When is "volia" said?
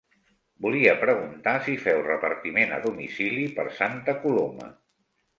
0.65-0.93